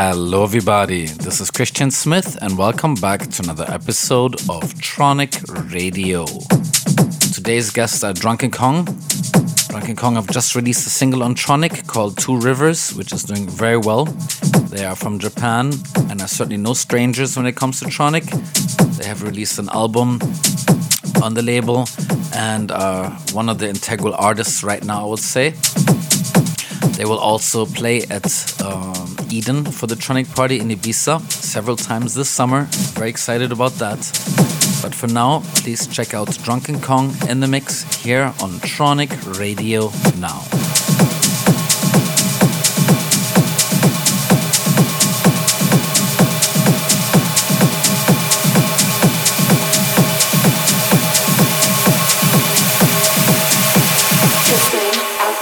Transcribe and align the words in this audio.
Hello, 0.00 0.44
everybody. 0.44 1.06
This 1.06 1.40
is 1.40 1.50
Christian 1.50 1.90
Smith, 1.90 2.38
and 2.40 2.56
welcome 2.56 2.94
back 2.94 3.26
to 3.30 3.42
another 3.42 3.64
episode 3.66 4.36
of 4.48 4.62
Tronic 4.74 5.42
Radio. 5.72 6.24
Today's 7.34 7.72
guests 7.72 8.04
are 8.04 8.12
Drunken 8.12 8.52
Kong. 8.52 8.84
Drunken 9.70 9.96
Kong 9.96 10.14
have 10.14 10.28
just 10.28 10.54
released 10.54 10.86
a 10.86 10.90
single 10.90 11.24
on 11.24 11.34
Tronic 11.34 11.88
called 11.88 12.16
Two 12.16 12.38
Rivers, 12.38 12.94
which 12.94 13.12
is 13.12 13.24
doing 13.24 13.48
very 13.48 13.76
well. 13.76 14.04
They 14.70 14.84
are 14.84 14.94
from 14.94 15.18
Japan 15.18 15.72
and 16.08 16.22
are 16.22 16.28
certainly 16.28 16.58
no 16.58 16.74
strangers 16.74 17.36
when 17.36 17.46
it 17.46 17.56
comes 17.56 17.80
to 17.80 17.86
Tronic. 17.86 18.22
They 18.98 19.04
have 19.04 19.24
released 19.24 19.58
an 19.58 19.68
album 19.70 20.20
on 21.24 21.34
the 21.34 21.42
label 21.42 21.88
and 22.36 22.70
are 22.70 23.10
one 23.32 23.48
of 23.48 23.58
the 23.58 23.68
integral 23.68 24.14
artists 24.14 24.62
right 24.62 24.84
now, 24.84 25.06
I 25.06 25.08
would 25.08 25.18
say. 25.18 25.54
They 26.96 27.04
will 27.04 27.18
also 27.18 27.66
play 27.66 28.02
at 28.02 28.26
um, 28.62 29.17
Eden 29.32 29.64
for 29.64 29.86
the 29.86 29.94
Tronic 29.94 30.34
Party 30.34 30.58
in 30.60 30.68
Ibiza 30.68 31.20
several 31.30 31.76
times 31.76 32.14
this 32.14 32.28
summer. 32.28 32.66
Very 32.94 33.10
excited 33.10 33.52
about 33.52 33.72
that. 33.72 33.98
But 34.82 34.94
for 34.94 35.06
now, 35.06 35.40
please 35.56 35.86
check 35.86 36.14
out 36.14 36.28
Drunken 36.42 36.80
Kong 36.80 37.14
in 37.28 37.40
the 37.40 37.48
mix 37.48 37.82
here 38.02 38.32
on 38.42 38.50
Tronic 38.60 39.10
Radio 39.38 39.90
Now. 40.18 40.42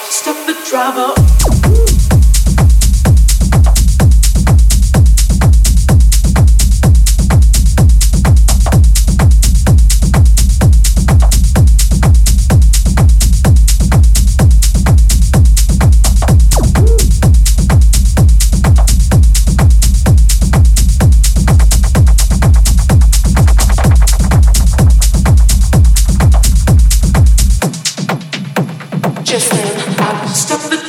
Stop 0.08 1.25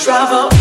travel. 0.07 0.56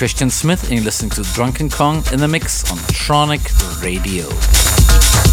Christian 0.00 0.30
Smith, 0.30 0.62
and 0.62 0.72
you're 0.72 0.82
listening 0.82 1.10
to 1.10 1.22
Drunken 1.34 1.68
Kong 1.68 2.02
in 2.10 2.20
the 2.20 2.26
mix 2.26 2.70
on 2.70 2.78
Tronic 2.88 3.42
Radio. 3.82 5.29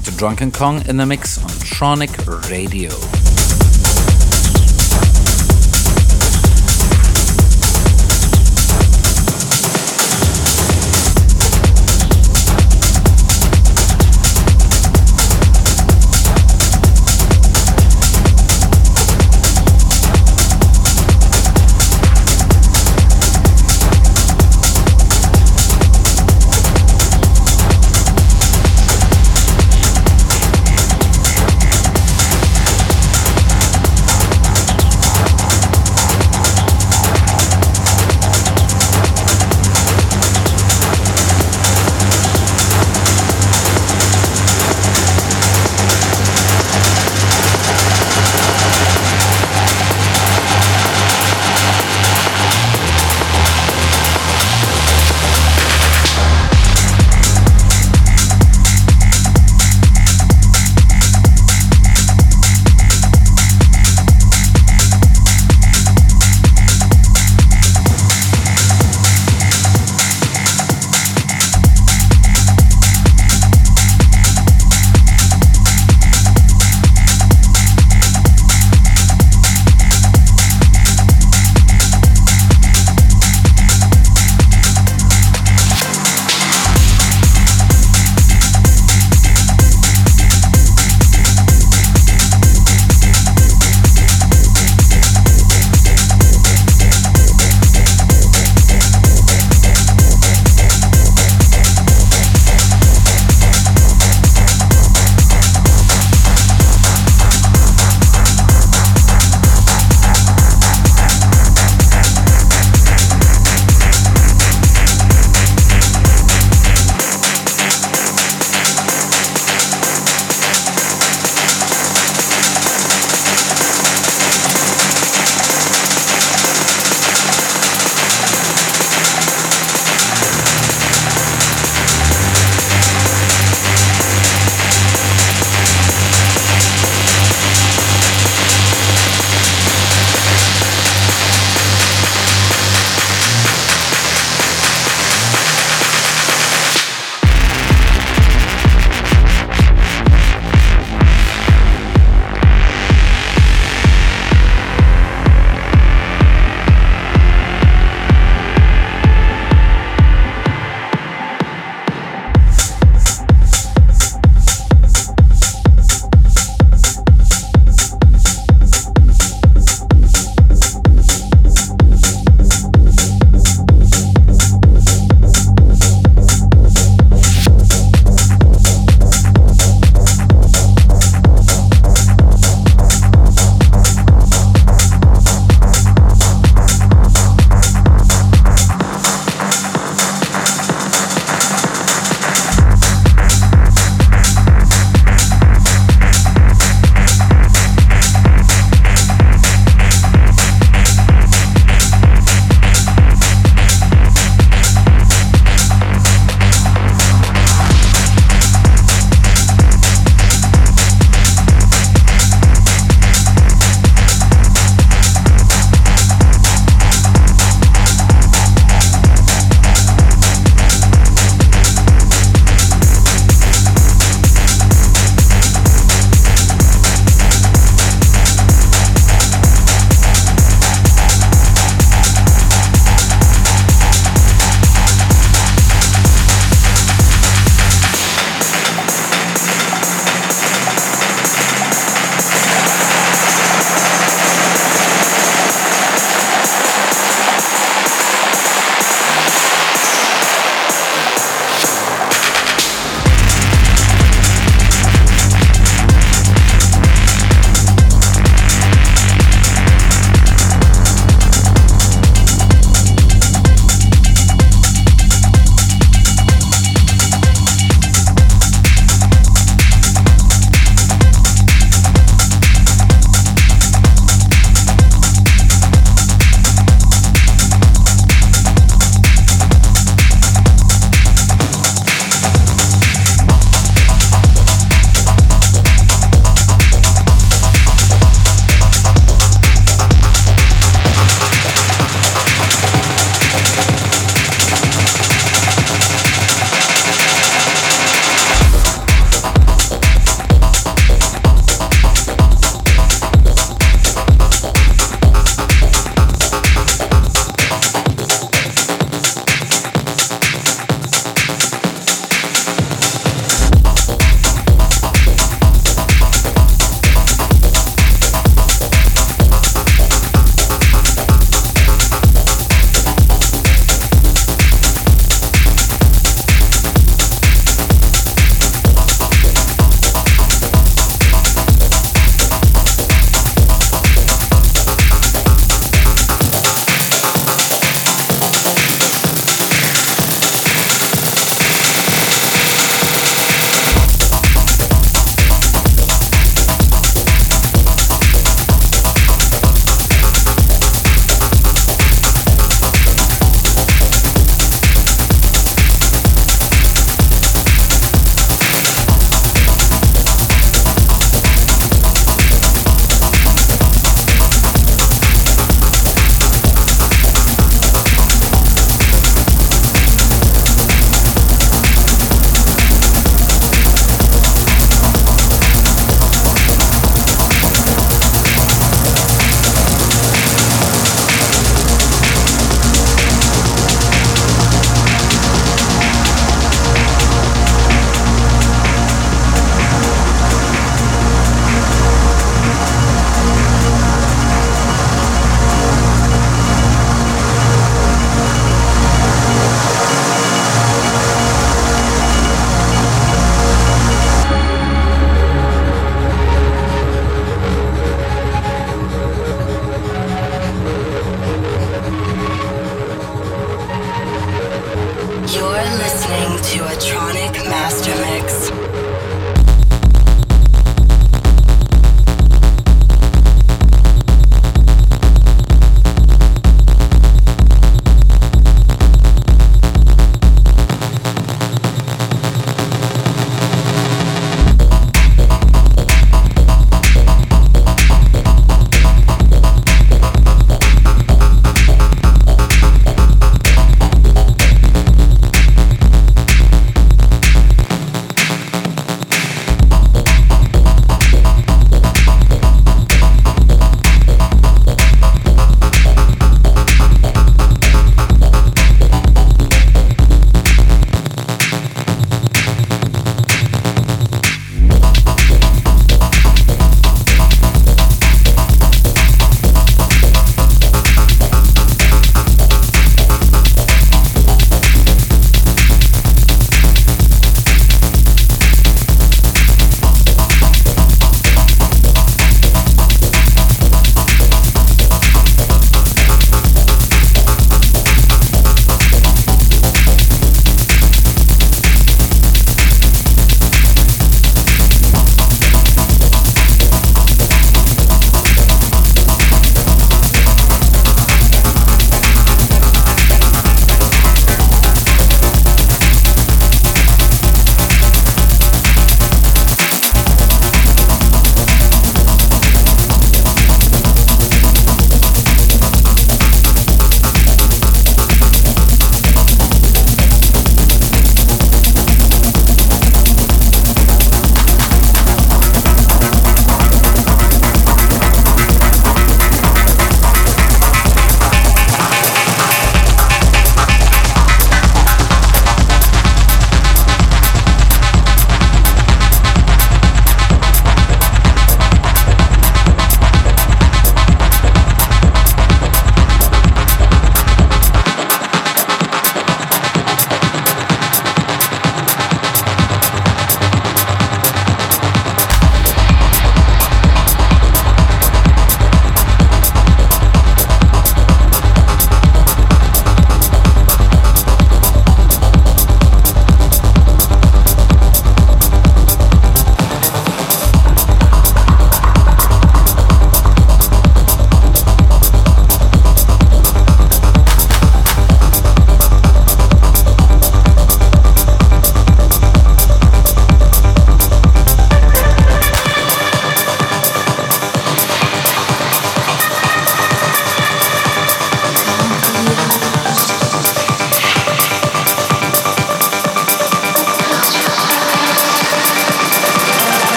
Drunken 0.00 0.50
Kong 0.50 0.86
in 0.88 0.96
the 0.96 1.04
mix 1.04 1.36
on 1.36 1.50
Tronic 1.50 2.48
Radio. 2.50 2.88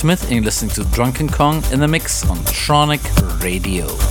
Smith, 0.00 0.22
and 0.22 0.32
you're 0.32 0.44
listening 0.44 0.70
to 0.70 0.82
Drunken 0.94 1.28
Kong 1.28 1.62
in 1.72 1.78
the 1.78 1.86
mix 1.86 2.26
on 2.26 2.38
Tronic 2.38 3.02
Radio. 3.42 4.09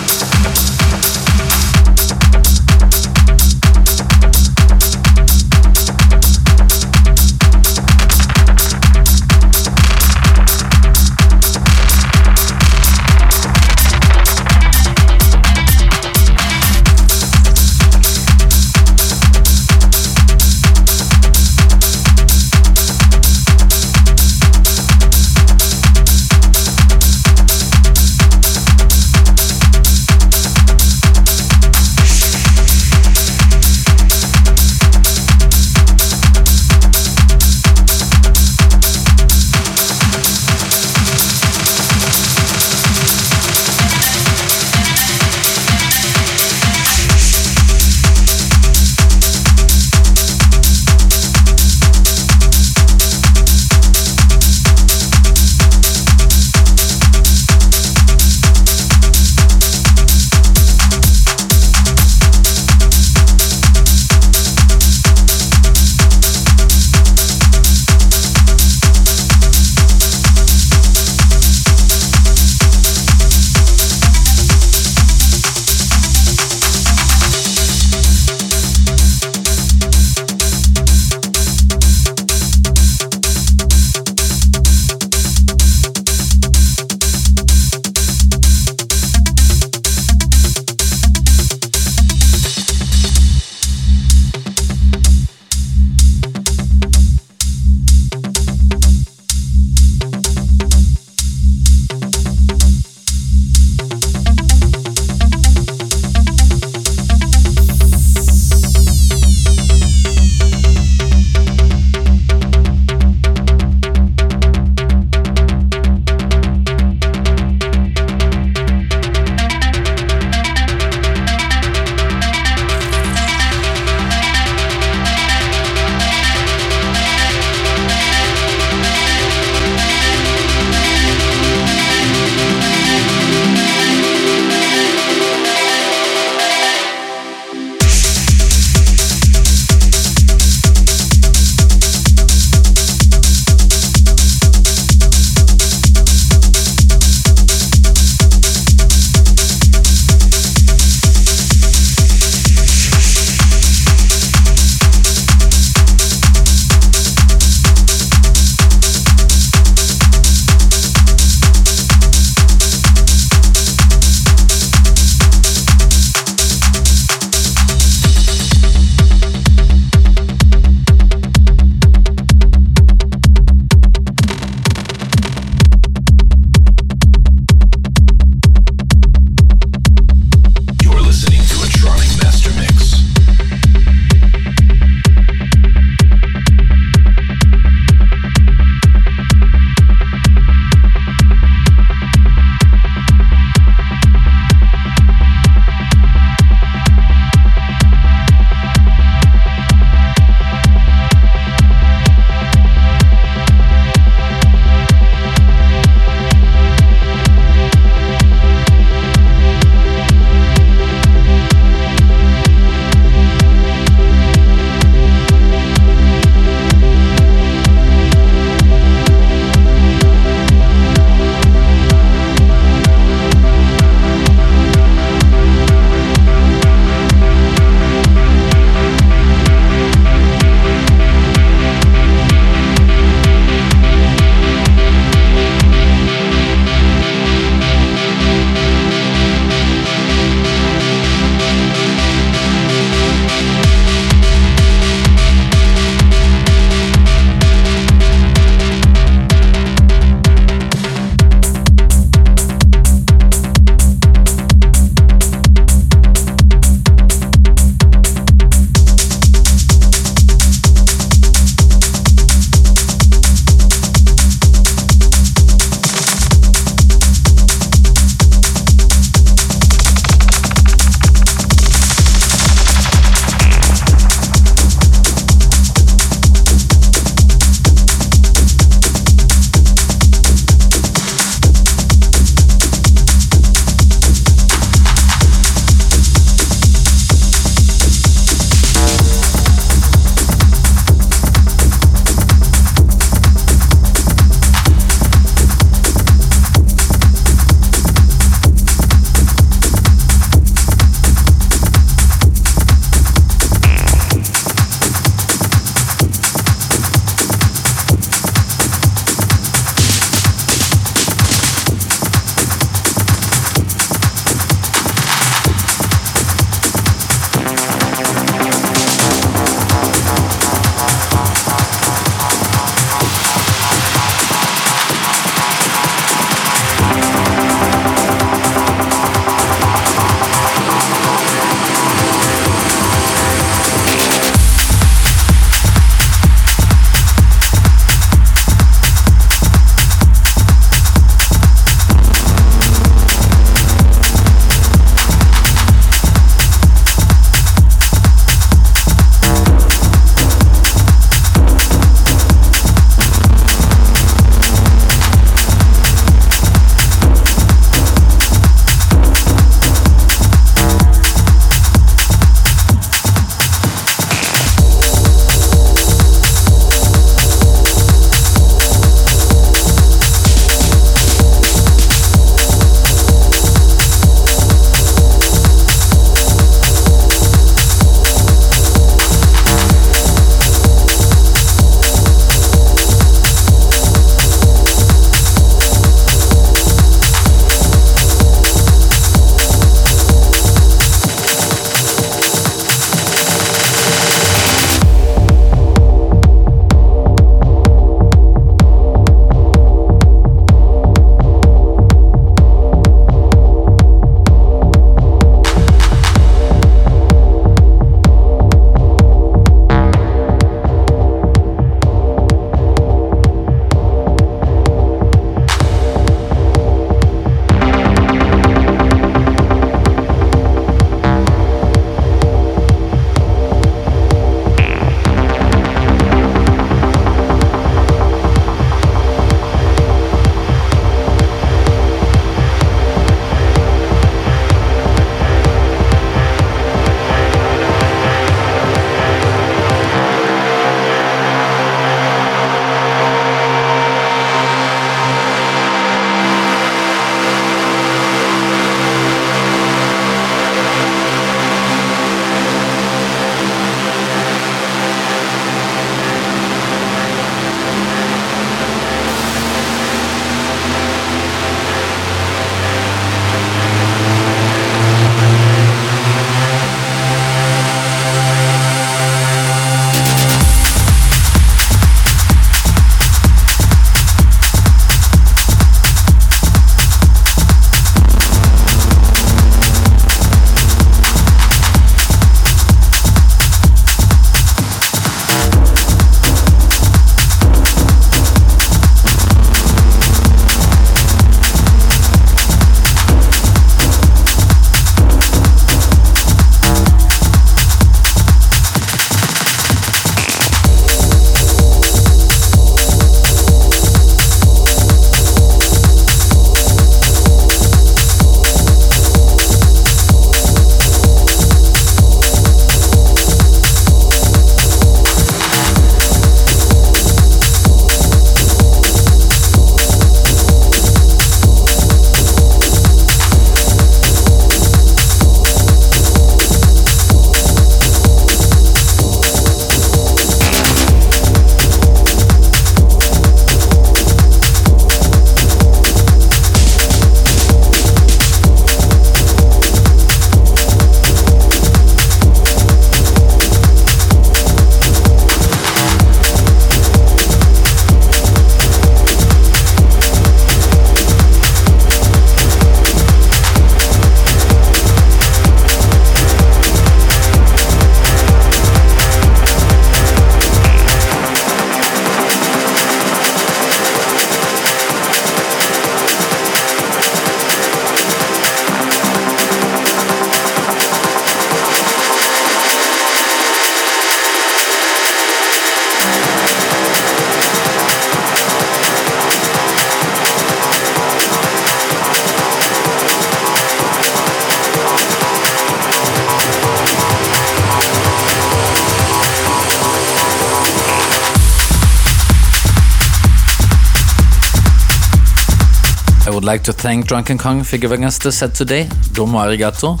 Would 596.42 596.48
like 596.48 596.64
to 596.64 596.72
thank 596.72 597.06
Drunken 597.06 597.38
Kong 597.38 597.62
for 597.62 597.78
giving 597.78 598.04
us 598.04 598.18
the 598.18 598.32
set 598.32 598.52
today. 598.52 598.88
Domo 599.12 599.38
arigato. 599.38 600.00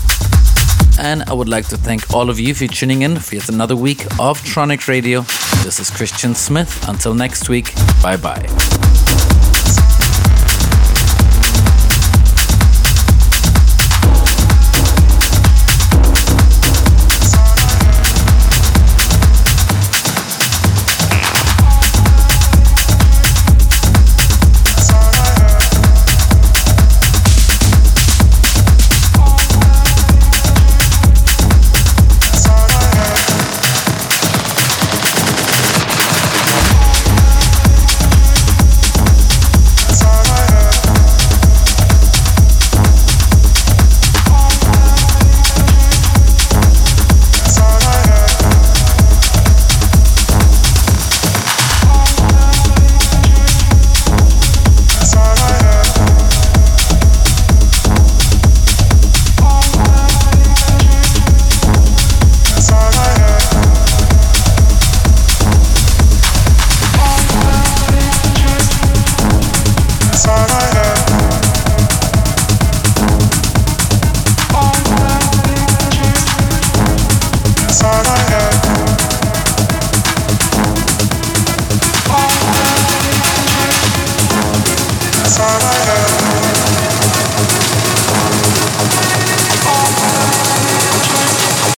And 0.98 1.22
I 1.28 1.34
would 1.34 1.48
like 1.48 1.68
to 1.68 1.76
thank 1.76 2.12
all 2.12 2.30
of 2.30 2.40
you 2.40 2.52
for 2.52 2.66
tuning 2.66 3.02
in 3.02 3.16
for 3.20 3.36
yet 3.36 3.48
another 3.48 3.76
week 3.76 4.06
of 4.18 4.40
Tronic 4.40 4.88
Radio. 4.88 5.20
This 5.62 5.78
is 5.78 5.88
Christian 5.88 6.34
Smith. 6.34 6.88
Until 6.88 7.14
next 7.14 7.48
week, 7.48 7.72
bye 8.02 8.16
bye. 8.16 9.01